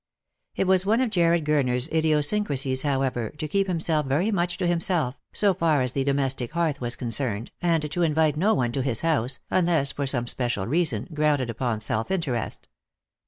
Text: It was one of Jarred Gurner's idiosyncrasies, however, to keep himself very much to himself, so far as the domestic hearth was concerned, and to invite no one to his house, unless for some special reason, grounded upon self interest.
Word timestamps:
It 0.55 0.65
was 0.65 0.83
one 0.83 0.99
of 0.99 1.11
Jarred 1.11 1.45
Gurner's 1.45 1.87
idiosyncrasies, 1.89 2.81
however, 2.81 3.29
to 3.37 3.47
keep 3.47 3.67
himself 3.67 4.07
very 4.07 4.31
much 4.31 4.57
to 4.57 4.65
himself, 4.65 5.15
so 5.31 5.53
far 5.53 5.83
as 5.83 5.91
the 5.91 6.03
domestic 6.03 6.53
hearth 6.53 6.81
was 6.81 6.95
concerned, 6.95 7.51
and 7.61 7.87
to 7.91 8.01
invite 8.01 8.35
no 8.35 8.55
one 8.55 8.71
to 8.71 8.81
his 8.81 9.01
house, 9.01 9.37
unless 9.51 9.91
for 9.91 10.07
some 10.07 10.25
special 10.25 10.65
reason, 10.65 11.07
grounded 11.13 11.51
upon 11.51 11.81
self 11.81 12.09
interest. 12.09 12.67